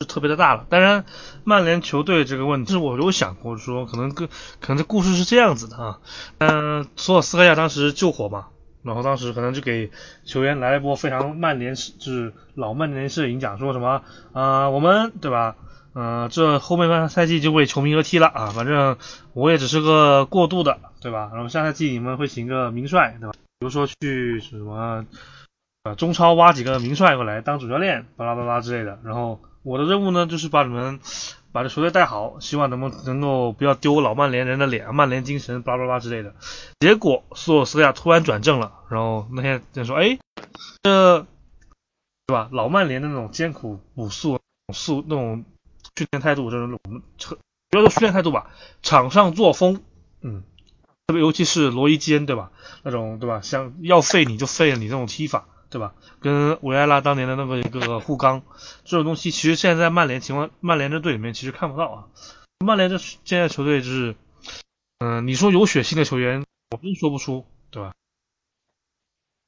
[0.00, 0.66] 是特别的大了。
[0.68, 1.04] 当然，
[1.44, 4.28] 曼联球队这个问题，是我有想过说，可能跟
[4.60, 6.00] 可能这故事是这样子的啊。
[6.38, 8.48] 嗯，索尔斯克亚当时救火嘛，
[8.82, 9.90] 然后当时可能就给
[10.24, 14.02] 球员来了一波非常曼联式，就是老曼联式的演讲，说什么
[14.32, 15.56] 啊、我们对吧？
[15.96, 18.96] 嗯、这后面半赛季就为球迷而踢了啊，反正
[19.32, 21.30] 我也只是个过渡的，对吧？
[21.32, 23.34] 然后下赛季你们会请个名帅，对吧？
[23.60, 25.06] 比如说去什么
[25.84, 28.98] 呃中超挖几个名帅过来当主教练，巴拉巴拉之类的。
[29.04, 31.00] 然后我的任务呢，就是把你们
[31.50, 36.34] 把这球队带好，希望能不能够不要丢老曼联人的脸，曼联精神，巴拉巴拉之类的。
[36.80, 40.18] 结果索尔斯克亚突然转正了，然后那天就说，哎，
[40.82, 41.26] 这
[42.26, 42.48] 对吧？
[42.52, 44.38] 老曼联的那种艰苦朴素、
[44.72, 45.44] 素那种
[45.96, 47.02] 训练态度，就是我们
[47.70, 48.50] 不要说训练态度吧，
[48.82, 49.80] 场上作风，
[50.20, 50.42] 嗯，
[51.06, 52.50] 特别尤其是罗伊坚，对吧？
[52.82, 53.40] 那种对吧？
[53.40, 55.92] 想要废你就废了你这种踢法，对吧？
[56.20, 58.42] 跟维埃拉当年的那个一个护刚，
[58.84, 62.06] 这种东西其实现在在曼联情况，曼联这队里面其实看不到啊。
[62.64, 64.14] 曼联这现在球队就是，
[65.00, 67.92] 嗯、你说有血性的球员，我真说不出，对吧？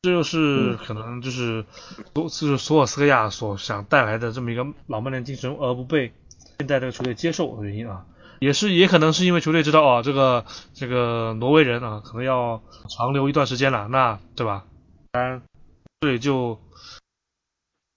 [0.03, 1.65] 这就是可能就是
[2.13, 6.13] 索就是索尔斯克亚所想带来的这么一个老曼联精神，而不被
[6.59, 8.05] 现在这个球队接受的原因啊。
[8.41, 14.65] 也是也可能是因为球队知道啊，这个这个挪威人啊，可能要长留一段时间了，那对吧？
[15.13, 15.43] 当然，
[16.07, 16.61] 对就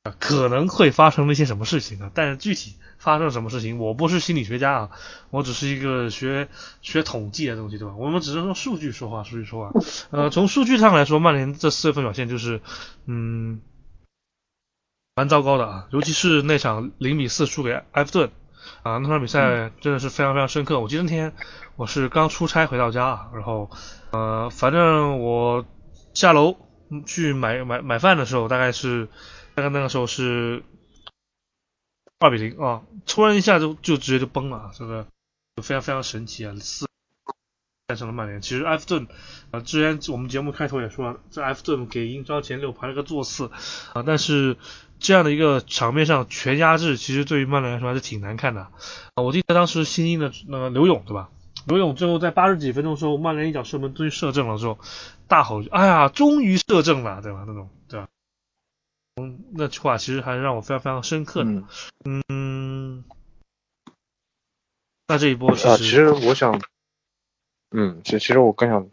[0.03, 4.89] 呃可能会发生了一些什么事情啊，但是具体发生什么事情，我不是心理学家啊，
[5.29, 6.49] 我只是一个学
[6.81, 7.95] 学统计的东西，对吧？
[7.95, 9.79] 我们只是用数据说话，数据说话。
[10.09, 12.61] 呃，从数据上来说，曼联这四月份表现就是，
[13.05, 13.61] 嗯，
[15.15, 18.31] 蛮糟糕的啊，尤其是那场零比四输给埃弗顿。
[18.83, 20.79] 啊，那场比赛真的是非常非常深刻。
[20.79, 21.33] 我记得那天
[21.75, 23.69] 我是刚出差回到家，啊然后
[24.11, 25.65] 呃，反正我
[26.13, 26.68] 下楼嗯
[27.05, 29.07] 去买买买饭的时候，大概是
[29.55, 30.63] 大概那个时候是
[32.19, 35.07] 二比零啊，突然一下就就直接就崩了，啊这个
[35.55, 36.53] 就非常非常神奇啊！
[36.59, 36.85] 四
[37.87, 38.41] 战胜了曼联。
[38.41, 39.07] 其实埃弗顿
[39.51, 43.49] 啊，之前我们节目开头也说了，这埃弗顿给英超前六排了个座次
[43.93, 44.57] 啊，但是
[44.99, 49.23] 这样的一个场面上全压制，其实对于曼联来说还是挺难看的啊。
[49.23, 51.29] 我记得当时新英的那个刘勇对吧？
[51.65, 54.79] 刘勇最后在八十几分钟的时候，曼联一脚射门终于射正了之后，
[55.29, 58.07] 大吼：“哎呀，终于射正了，对吧？”那种对吧？
[59.21, 61.51] 嗯，那句话其实还是让我非常非常深刻的。
[62.03, 63.03] 嗯，嗯，
[65.07, 66.59] 那这一波其啊，其实我想，
[67.71, 68.89] 嗯，其其实我更想，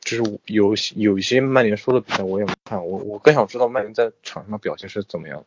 [0.00, 5.44] 就是有有一些曼联输的比赛我也没看，我我更想知道曼联在场上的表现是怎么样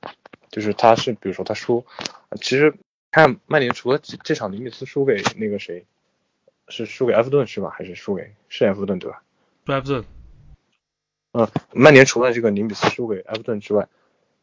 [0.00, 0.10] 的，
[0.50, 1.86] 就是他是比如说他输，
[2.30, 2.74] 呃其实
[3.10, 5.84] 看曼联除了这这场零比四输给那个谁，
[6.68, 7.70] 是输给埃弗顿是吧？
[7.70, 9.22] 还是输给是埃弗顿对吧？
[9.66, 10.04] 埃弗顿
[11.32, 13.88] 嗯，曼联除了这个零比四输给埃弗顿之外，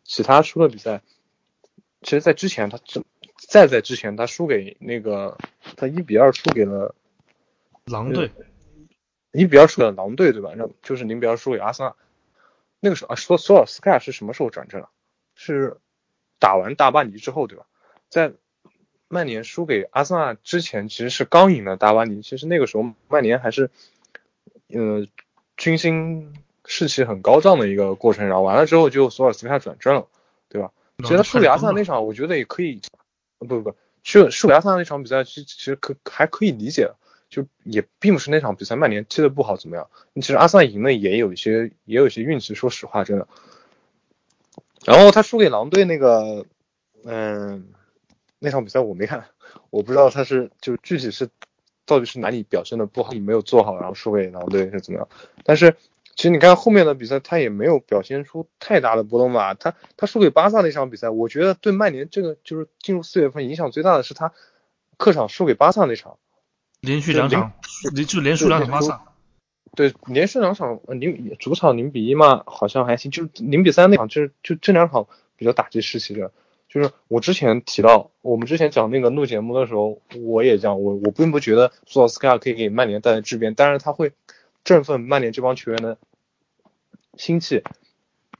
[0.03, 1.01] 其他输的比赛，
[2.01, 3.03] 其实在之前他这
[3.37, 5.37] 再在之前他输给那个
[5.77, 6.95] 他一比二输给了
[7.85, 8.31] 狼队，
[9.31, 10.53] 一比二输给了狼队对吧？
[10.55, 11.95] 让就是零比二输给阿森纳，
[12.79, 14.89] 那个时候啊，索索尔斯克亚是什么时候转正啊？
[15.35, 15.77] 是
[16.39, 17.65] 打完大巴黎之后对吧？
[18.09, 18.33] 在
[19.07, 23.69] 曼联输给阿森纳之前，其实是刚赢了大巴黎，其实那个时候曼联还是
[24.69, 25.05] 呃
[25.57, 26.33] 军心
[26.65, 30.07] 士气很高涨的一个过程，然后完了之后就索尔斯克亚转正了，
[30.47, 30.71] 对吧？
[31.03, 32.81] 其实他输给阿森纳那场，我觉得也可以，
[33.39, 36.91] 呃不不不，输输给阿森纳那场比赛，其其实可还可以理解，
[37.29, 43.27] 就也并不是那场比赛曼联踢的不好怎么样，其实阿森纳赢了也有一些也有一些运气，说实话真的。
[44.85, 46.45] 然后他输给狼队那个，
[47.03, 47.69] 嗯，
[48.39, 49.25] 那场比赛我没看，
[49.69, 51.29] 我不知道他是就具体是
[51.89, 55.09] 到底是哪里表现的不好，你没有做好，然后输给狼队是怎么样？
[55.43, 55.75] 但是
[56.13, 59.55] 其实你看后面的比赛，他也没有表现出太大的波动吧。
[59.55, 64.31] 他他输给巴萨那场比赛，我觉得对曼联这个就是进入四月份影响最大的是他
[64.97, 66.19] 客场输给巴萨那场，
[66.79, 67.53] 连续两场，
[67.95, 69.01] 连就连输两场巴萨。
[69.75, 76.31] 对，连续两场呃零主场零比一嘛，好像还行，就是零比三那场，就是就这两场比较打击士气的。
[76.69, 84.13] 就是我之前提到，我们之前讲那个录节目的时候，我也讲，我我并不觉得索尔斯克亚可以给曼联带来质变，但是他会
[84.63, 85.97] 振奋曼联这帮球员的
[87.17, 87.63] 心气，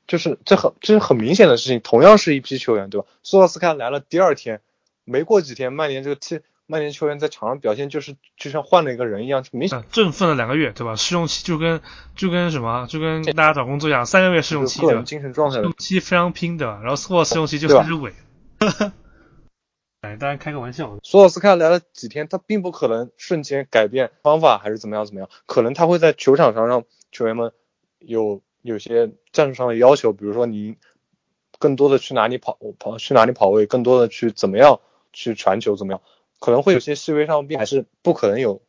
[0.08, 1.80] 就是这很这是很明显的事情。
[1.82, 3.08] 同样是一批球员，对吧？
[3.24, 4.62] 索尔斯克亚来了第二天，
[5.06, 10.96] 没过几天，曼联这个踢曼联球员在场上表现就是就像换了一个人一样，明显啊振奋了两个月，对吧？
[10.96, 11.82] 试用期就跟
[12.16, 15.06] 就跟什么，就跟大家找工作一样，三个月试用期，对吧个人？
[15.06, 16.80] 精神状态的试用期非常拼，对吧？
[16.84, 18.14] 然后过了试用期就开始萎。
[20.02, 27.52] 哎，当然开个玩笑，索尔斯克亚来了几天，他并不可能瞬间改变方法，还是怎么样怎么样，可能他会在球场上让球员们
[27.98, 30.78] 有有些战术上的要求，比如说你
[31.58, 34.80] 更多的去哪里跑跑去哪里跑位，更多的去怎么样
[35.12, 36.02] 去传球怎么样，
[36.40, 38.62] 可能会有些细微上变，还是不可能有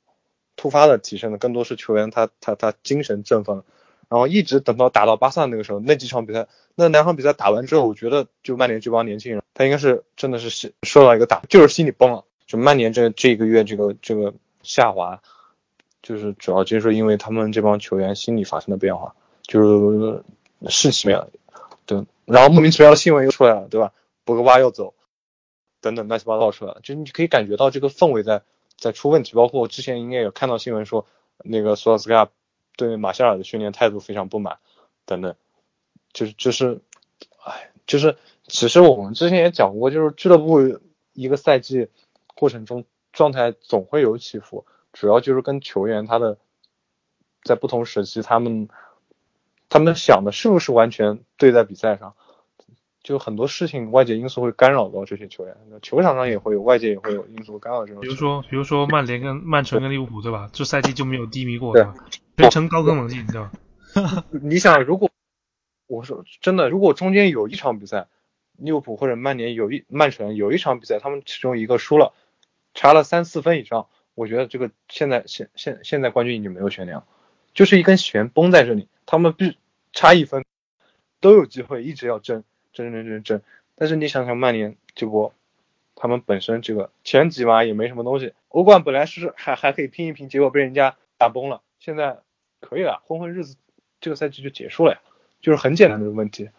[0.56, 3.62] 突发的提升的，更多是球员他他他精神振奋，
[4.08, 15.22] 然后一直等到打到巴萨那个时候，那几场比赛，那两场比赛打完之后，我觉得就曼联这帮年轻人，他应该是真的是受到一个打，就是心里崩了，就曼联这这一个月这个这个下滑，
[16.02, 20.22] 就是主要就是因为他们这帮球员心理发生了变化，就是
[20.68, 21.30] 士气没了，
[21.86, 23.92] 对，然后莫名其妙的新闻又出来了，对吧？
[24.24, 24.94] 博格巴要走，
[25.80, 28.42] 等等乱七八糟出来，就你可以感觉到这个氛围在
[28.76, 31.06] 在出问题，包括我之前应该有看到新闻说，
[31.44, 32.28] 那个索尔斯克亚
[32.76, 34.58] 对马夏尔的训练态度非常不满，
[35.04, 35.34] 等等，
[36.12, 36.80] 就是就是，
[37.44, 38.16] 哎，就是
[38.46, 40.80] 其实我们之前也讲过，就是俱乐部
[41.12, 41.88] 一个赛季
[42.34, 46.38] 过程中状态总会有起伏，主要就是跟球员他的
[47.42, 48.68] 在不同时期他们
[49.68, 52.14] 他们想的是不是完全对在比赛上，
[53.02, 58.00] 就很多事情外界因素会干扰到这些球员，球场上也会有外界也会有因素干扰这种。
[58.02, 60.50] 比如说，比如说曼联跟 曼城跟利物浦，对吧？
[60.52, 61.94] 这赛季就没有低迷过，对吧？
[62.36, 63.52] 全程高歌猛进，对吧？
[64.42, 65.10] 你想，如果
[65.86, 68.06] 我说真的，如果中间有一场比赛，
[68.58, 72.12] 利物浦或者曼联有一曼城有一场比赛，他们其中一个输了，
[72.74, 77.06] 差了三四分以上，我觉得这个现在现现现在冠军已经没有悬念了，
[77.54, 79.56] 就是一根弦绷在这里，他们必
[79.92, 80.44] 差一分
[81.20, 83.42] 都有机会一直要争争争争争。
[83.74, 85.32] 但是你想想曼联这波，
[85.94, 92.18] 他们本身这个前几嘛也没什么东西，欧冠本来是还还可以拼一拼，结果被人家打崩了，现在
[92.60, 93.56] 可以了，混混日子
[94.00, 95.00] 这个赛季就结束了呀，
[95.40, 96.50] 就是很简单的问题。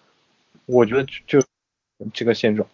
[0.65, 1.39] 我觉得就
[2.13, 2.67] 这个现状，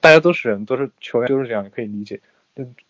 [0.00, 2.20] 大家都是人，都是球员，都是这样，也可以理解。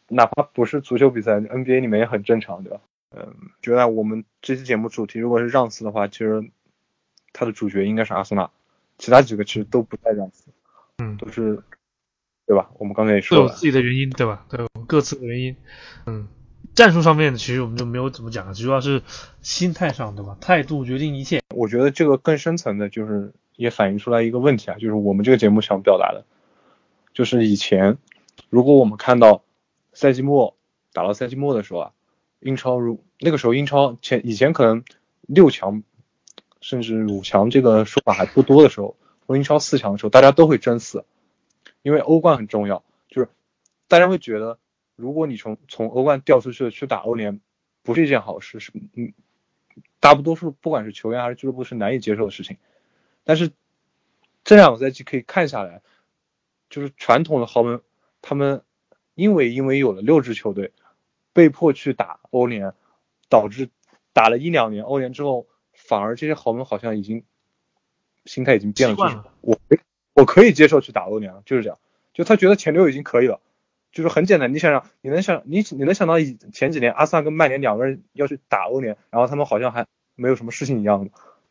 [0.08, 2.80] 哪怕不是足球比赛，NBA 里面也很正常，对吧？
[3.10, 6.50] 嗯，觉得我们这期节目主题如果是让四的话，其实
[7.32, 8.50] 他的主角应该是阿森纳，
[8.98, 10.50] 其他几个其实都不带让四，
[10.98, 11.62] 嗯，都是
[12.46, 12.70] 对吧？
[12.78, 14.46] 我们刚才也说了，都有自己的原因，对吧？
[14.48, 15.56] 都有各自的原因。
[16.06, 16.28] 嗯，
[16.74, 19.02] 战术上面其实我们就没有怎么讲，主要是
[19.42, 20.37] 心态上，对吧？
[20.40, 21.42] 态度决定一切。
[21.54, 26.24] 我觉得这个更深层的就是也反映出来一个问题啊，就是我们这个节目想表达的，
[27.12, 27.98] 就是以前
[28.48, 29.42] 如果我们看到
[29.92, 30.56] 赛季末
[30.92, 31.92] 打到赛季末的时候啊，
[32.40, 34.85] 英超如那个时候英超前以前可能
[35.22, 35.82] 六强
[36.60, 38.96] 甚至五强这个说法还不多的时候，
[39.28, 41.04] 英超四强的时候，大家都会争四，
[41.82, 43.28] 因为欧冠很重要，就是
[43.88, 44.58] 大家会觉得
[44.94, 47.40] 如果你从从欧冠掉出去去打欧联，
[47.82, 49.12] 不是一件好事，是嗯。
[50.00, 52.56] 大多数不管是球员还是俱乐部是难以接受的事情，
[53.24, 53.50] 但是
[54.42, 55.82] 这两个赛季可以看下来，
[56.70, 57.82] 就是传统的豪门，
[58.22, 58.62] 他们
[59.14, 60.72] 因为因为有了六支球队，
[61.32, 62.72] 被迫去打欧联，
[63.28, 63.68] 导致
[64.14, 65.46] 打了一两年欧联之后，
[65.88, 67.25] 反而这些豪门好像已经
[68.25, 69.59] 心态已经变了，就是我
[70.14, 71.79] 我可以接受去打欧联了，就是这样，
[72.12, 73.40] 就他觉得前六已经可以了。
[73.92, 81.11] 就是很简单，你想想，你能想你你能想到以前几年阿森纳跟曼联两个人要去打欧联，然后他们好像还没有什么事情一样的，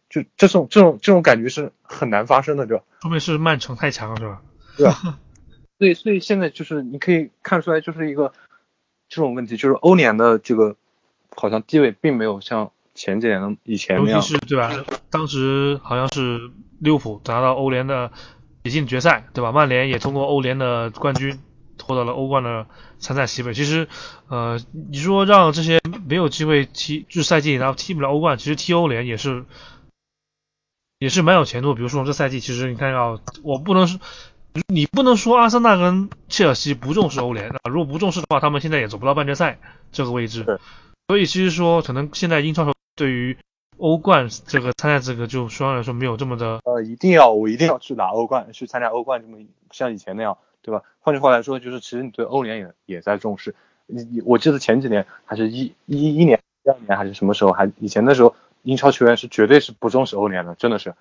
[0.09, 2.83] 就这种这种这种感觉是很难发生的，对吧？
[3.01, 4.41] 说明是曼城太强了，是吧？
[4.77, 5.19] 对吧？
[5.79, 8.31] 所以所以现在就是你可以看出来，就是一个
[9.09, 10.75] 这种问题，就是欧联的这个
[11.35, 14.71] 好像地位并没有像前几年的以前那尤其是对吧？
[15.11, 18.11] 当时好像是利物浦拿到欧联的
[18.63, 19.51] 也进决赛，对吧？
[19.51, 21.39] 曼联也通过欧联的冠军
[21.83, 22.65] 获得了欧冠的
[22.97, 23.53] 参赛席位。
[23.53, 23.87] 其实，
[24.27, 29.45] 呃，你说让这些没有机会踢，就是赛季然后踢不了欧冠，其实踢欧联也是
[30.97, 31.75] 也是蛮有前途。
[31.75, 33.99] 比如说这赛季，其实你看到，我不能说。
[34.69, 39.59] 你不能说阿森纳跟切尔西不重视欧联，啊，如果不重视的话，他们现在也走不到半决赛
[39.91, 40.45] 这个位置。
[41.09, 43.37] 所以其实说，可能现在英超球对于
[43.77, 50.83] 欧冠这个参赛资格，就相对来说没有这么的呃，一定要我一定要去打欧冠，去参加欧冠，这么像以前那样，对吧？
[51.01, 53.53] 换句话来说，就是其实你对欧联也也在重视。
[53.87, 60.95] 你你我记得前几年还是一一一年、一二年还是什么时候，还以前的时候，英超球员是绝对是不重视欧联的，真的是，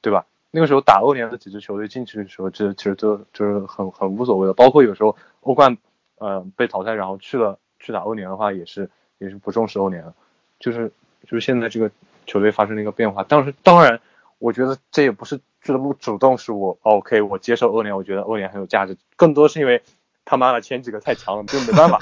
[0.00, 0.26] 对吧？
[0.50, 4.54] 那个时候打欧联的几支球队进去的时候，这其实都就是很很无所谓的。
[4.54, 5.76] 包括有时候欧冠
[6.16, 10.14] 呃被淘汰，然后去了去打欧联的话，也是也是不重视欧联的。
[10.58, 10.90] 就是
[11.30, 11.90] 就是现在这个
[12.26, 13.22] 球队发生了一个变化。
[13.22, 14.00] 当时当然，
[14.38, 19.82] 我觉得这也不是俱乐部主动是我 OK 我接受欧联，我觉得欧联很有价值，更多是因为
[20.24, 22.00] 他妈的前几个太强了，就没办法。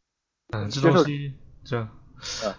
[0.54, 1.80] 嗯，这东西这，
[2.44, 2.54] 嗯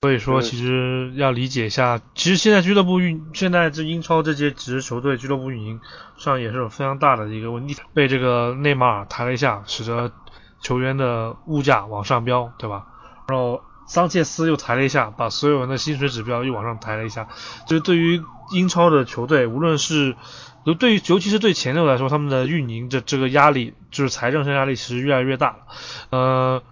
[0.00, 5.80] 所以说其实要理解一下，其实现在俱乐部运，现在这英超这些几支球队俱乐部运营
[6.16, 10.12] 上也是有非常大的一个问题，被这个内马尔抬了一下，使得
[10.60, 12.86] 球员的物价往上飙，对吧？
[13.26, 17.28] 然后桑切斯又抬了一下，把所有人的薪水指标又往上抬了一下，
[17.66, 18.22] 就是对于
[18.52, 20.14] 英超的球队，无论是
[20.64, 25.58] 就对于尤其是对前六来说，他们的运营的这个压力，就是财政上压力其实越来越大了。
[26.10, 26.62] 呃，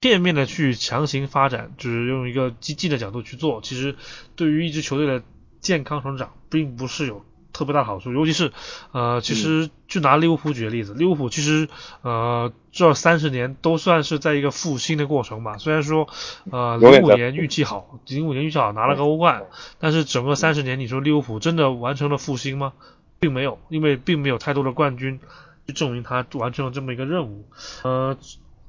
[0.00, 3.94] 片面的去强行发展，就是用一个激进的角度去做，其实
[4.34, 5.22] 对于一支球队的
[5.60, 7.24] 健康成长，并不是有
[7.58, 8.12] 特别大的好处。
[8.12, 8.52] 尤其是
[8.92, 11.68] 呃，其实就拿利物浦举个例子，利物浦其实
[12.02, 15.58] 呃这三十年都算是在一个复兴的过程吧。
[15.58, 16.08] 虽然说
[16.52, 19.42] 呃零五年运气好，零五年运气好拿了个欧冠，
[19.80, 22.72] 但是整个三十年，你说利物浦真的完成了复兴吗？
[23.18, 25.18] 并没有，因为并没有太多的冠军
[25.66, 27.44] 去证明他完成了这么一个任务。
[27.82, 28.16] 呃，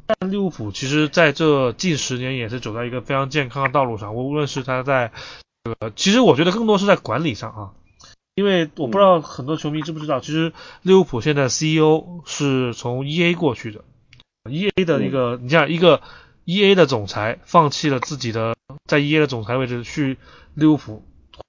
[0.08, 4.16] 但利物浦其实在这近十年也是走在一个非常健康的道路上。
[4.16, 5.12] 无论是他在
[5.64, 7.70] 这个，其实我觉得更多是在管理上啊，
[8.40, 13.84] 因为我不知道很多球迷知不知道，其实利物浦现在 CEO 是从 EA 过去的
[14.46, 16.02] ，EA 的一个，你像一个
[16.46, 20.18] EA 的总裁放弃了自己的在 EA 的总裁位置去
[20.54, 21.04] 利物浦。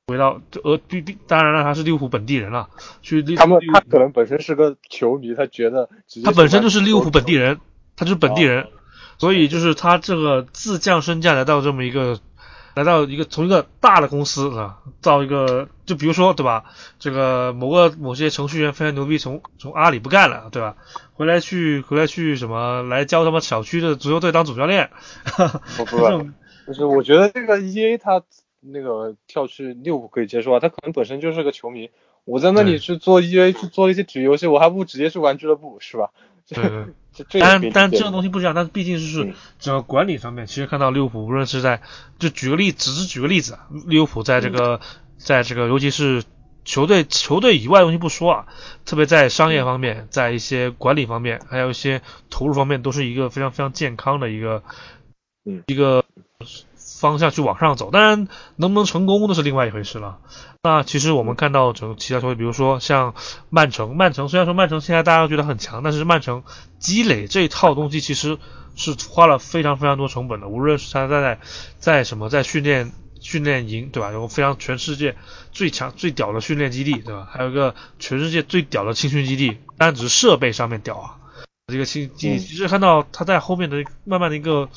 [0.07, 2.69] 回到呃，必必当然了，他是利物浦本地人了，
[3.01, 5.89] 去利他们他可能本身是个球迷，他觉得
[6.25, 7.61] 他本身就是利物浦本地人，
[7.95, 8.67] 他就是本地人，
[9.19, 12.19] 所以就是他这个自降身价来到这么一个，
[12.81, 16.65] 来到一个从一个大的公司啊，到一个就比如说对吧，
[16.99, 20.77] 这个某个某些程序员非常牛逼，从从阿里不干了对吧，
[21.13, 24.89] 回来去回来去什么来教他们小区的足球队当主教练，
[25.77, 26.33] 不不这种
[26.67, 28.23] 就是我觉得这个 E A 他
[28.61, 31.91] 那个跳去利物浦可以接受啊，他可能本身就是个球迷，
[32.25, 36.09] 我在那里去做 E A 去做一些体育游戏，我还不如直接去玩俱乐部是吧？
[36.49, 36.65] 对
[37.13, 41.83] 当个然，当然这个东西不一样，但是毕竟就是嗯整个管理上面，其实看到利物浦无论是在，
[42.19, 44.81] 就举个例，只是举个例子啊，利物浦在这个，
[45.19, 46.23] 在这个尤其是
[46.65, 48.47] 球队球队以外的东西不说啊，
[48.85, 54.63] 特别在商业方面，在一些管理方面，还有一些投入方面，都是一个非常非常健康的一个，
[55.45, 56.05] 嗯一个
[56.77, 57.91] 方向去往上走。
[57.91, 60.19] 当然，能不能成功那是另外一回事了。
[60.63, 63.15] 那其实我们看到整个其他球队，比如说像
[63.49, 66.43] 曼城，曼城虽然说曼城现在大家都觉得很强，但是曼城
[66.79, 68.37] 积累这一套东西其实
[68.77, 70.49] 是花了非常非常多成本的。
[70.49, 71.41] 无论是他在
[71.79, 74.13] 在什么在训练训练营，对吧？
[74.13, 75.17] 有非常全世界
[75.51, 77.27] 最强最屌的训练基地，对吧？
[77.31, 81.17] 还有一个全世界最屌的青训基地，当然只是设备上面屌啊。
[81.69, 84.69] 这个青基其实看到他在后面的慢慢的一个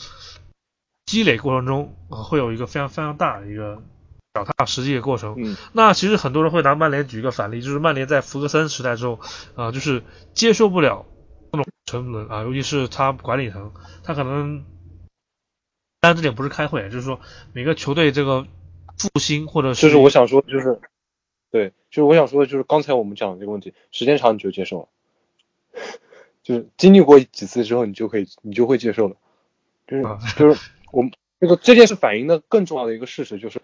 [1.06, 3.82] 积累过程中，呃会有一个非常非常大的一个
[4.34, 5.36] 脚踏实地的过程。
[5.38, 9.20] 嗯那其实很多人会拿曼联举一个反例，就是曼联在福格森时代之后，
[9.56, 11.06] 啊、就是接受不了
[11.52, 14.66] 那种沉沦啊，尤其是他管理层，他可能，
[16.00, 17.20] 当然这点不是开会，就是说
[17.54, 18.48] 每个球队这个
[18.98, 20.82] 复兴或者是就是我想说就是，
[21.52, 24.88] 对，就是我想说的就是刚才我们讲的这个问题，时间长你就接受了，
[26.42, 29.16] 就是经历过几次之后，你就可以你就会接受了，
[29.88, 33.62] 就是啊就是我们这个这件事反映的更重要的一个事实就是，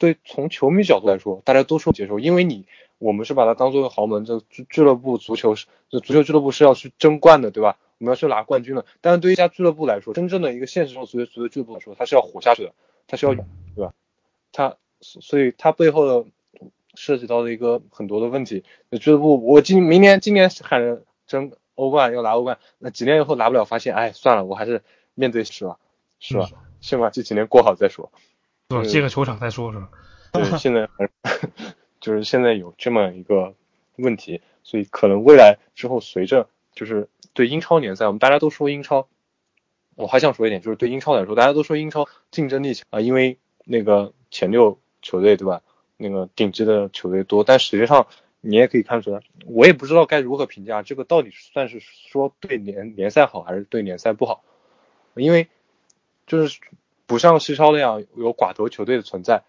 [0.00, 7.76] 对从球迷角度来说，大家都说接受，因为你我们是把它当做豪门，这俱俱乐部足球是这足球俱乐部是要去争冠的，对吧？
[7.98, 8.86] 我们要去拿冠军的。
[9.02, 12.72] 但是对于一家俱乐部来说，真正的一个现实中足球足球俱乐部来说，它是要活下去的，
[13.06, 13.44] 它是要对
[13.76, 13.92] 吧？
[14.52, 16.24] 它所以它背后的
[16.94, 18.64] 涉及到的一个很多的问题。
[18.88, 24.82] 那俱乐部，我今明年今年喊着争欧冠要拿欧冠，那几年以后拿不了，发现哎算了，我还是
[25.12, 25.76] 面对是吧？
[26.20, 26.48] 是吧？
[26.80, 28.10] 先把这几年过好再说。
[28.70, 28.84] 对吧？
[28.84, 29.90] 对建个球场再说，是吧？
[30.32, 31.10] 对，现在还
[32.00, 33.54] 就是现在有这么一个
[33.96, 39.08] 问题，所以可能未来之后随着就是对英超联赛，我们大家都说英超，
[39.96, 45.62] 我还想说一点，就是对英超来说，大家都说英超竞争力强啊，因为那个前六球队对吧？
[45.96, 48.06] 那个顶级的球队多，但实际上
[48.40, 54.42] 你也可以看出来，我也不知道该如何评价这个到底算是说对联联赛好还是对联赛不好，
[55.14, 55.48] 因为
[56.26, 56.58] 就是
[57.10, 59.42] 不像西超那样有寡头球队的存在，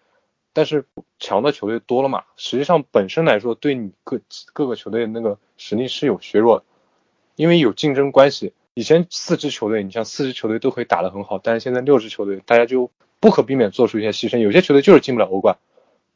[0.52, 0.84] 但是
[1.20, 4.20] 强的球队多了嘛，实际上本身来说对你各
[4.52, 6.64] 各个球队那个实力是有削弱的，
[7.36, 8.52] 因为有竞争关系。
[8.74, 12.90] 以前四支球队，你像四支球队都可以打得很好，但是现在六支球队，大家就
[13.20, 14.38] 不可避免做出一些牺牲。
[14.38, 15.58] 有些球队就是进不了欧冠，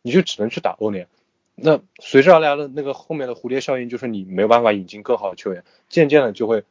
[0.03, 1.07] 你就只能去打欧联。
[1.55, 6.65] 那随之而来的那个后面的蝴蝶效应，就是你没有办法引进更好的球员，渐渐的就会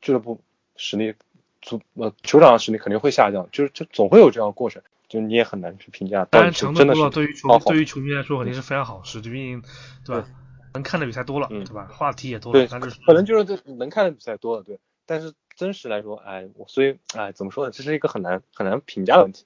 [0.00, 0.40] 俱乐部
[0.74, 1.14] 实力
[1.62, 9.62] 足呃球场的实力肯定会下降，就是就总会有这样的过程，就你也很难去评价到当然，底是强队多了对于球对于球迷来说肯定是非常好事，毕竟
[10.04, 10.28] 对吧？
[10.74, 11.88] 能看的比赛多了，嗯对吧？
[11.90, 14.78] 话题也多了对，，但是可能就是这能看的比赛多了，对。
[15.04, 17.70] 但是真实来说，哎，我所以哎，怎么说呢？
[17.70, 19.44] 这是一个很难很难评价的问题。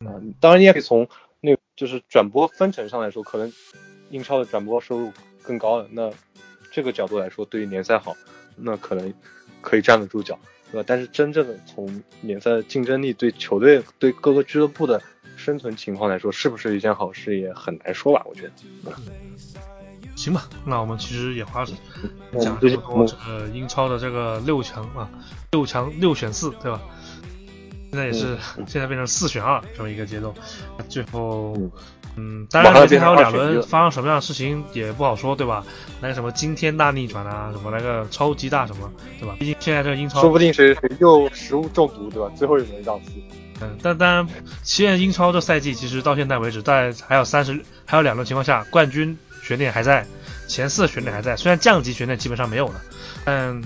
[0.00, 1.08] 嗯、当然你也可以从
[1.40, 3.52] 那个就是转播分成上来说，可能
[4.10, 5.88] 英超的转播收入更高了。
[5.90, 6.10] 那
[6.70, 8.16] 这个角度来说，对于联赛好，
[8.56, 9.12] 那可能
[9.60, 10.38] 可以站得住脚，
[10.74, 10.84] 对吧？
[10.84, 15.00] 但是真正的从联赛的竞争力对球队对各个俱乐部的
[15.36, 18.24] 生存情况来说，是不是一件好事，也很难说吧？
[18.26, 18.50] 我觉得。
[20.16, 21.64] 行吧，那我们其实也花
[22.32, 25.08] 我讲这个英超的这个六强啊，
[25.52, 26.82] 六强六选四，对吧？
[27.94, 28.36] 现在也是、
[28.66, 30.34] 现在变成四选二这么一个节奏，
[30.88, 31.70] 最后嗯
[32.16, 35.64] 嗯，当然马上明天还有两轮发生什么样的事情也不好说，对吧？
[36.00, 38.90] 来个什么惊天大逆转啊，什么来个超级大什么，
[39.20, 39.36] 对吧？
[39.38, 42.28] 毕竟现在这个英超说不定谁谁又食物中毒，对吧？
[42.36, 43.10] 最后一轮让四，
[43.60, 44.28] 嗯，但当然，
[44.64, 50.04] 现在英超这赛季其实到现在为止，在还有三十还有两轮情况下，冠军悬念还在，
[50.48, 51.36] 前四悬念还在。
[51.36, 52.80] 虽然降级悬念基本上没有了，
[53.24, 53.60] 但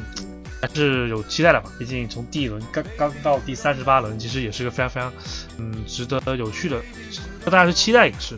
[0.60, 1.70] 还是有期待的吧。
[1.78, 5.12] 毕竟从第一轮刚刚到第三十八轮，其实也是个非常非常
[5.58, 6.80] 嗯值得有趣的，
[7.44, 8.36] 和大家去期待也是。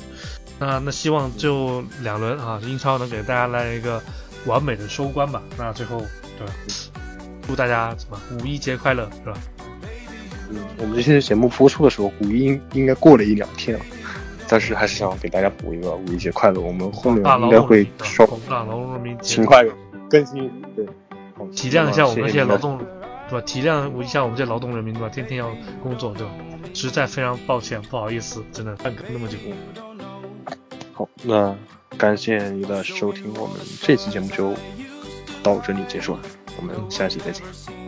[0.58, 4.02] 那那希望就两轮啊，英超能给大家来一个
[4.44, 5.42] 完美的收官吧。
[5.56, 6.04] 那最后
[6.38, 6.52] 对吧？
[7.46, 9.38] 祝大家什么五一节快乐，是吧？
[10.50, 13.84] 嗯，我们这期节目播出的时候，五一应应该过了一两天了，
[14.46, 16.60] 但是还是想给大家补一个五一节快乐。
[16.60, 18.26] 我们后面应该会稍
[19.22, 19.64] 勤快
[20.10, 20.92] 更新，对，好
[21.54, 22.56] 体谅一下我们这些劳。
[22.56, 22.78] 动，
[23.28, 23.46] 对吧？
[23.46, 25.08] 体谅一下我们这些劳动人民，对吧？
[25.08, 25.50] 天天要
[25.82, 26.32] 工作，对吧？
[26.74, 29.36] 实在非常抱歉，不好意思，真的耽搁那么久。
[30.92, 31.56] 好，那
[31.96, 34.54] 感谢你的收听，我们这期节目就
[35.42, 36.20] 到这里结束了，
[36.58, 37.79] 我们下期再见。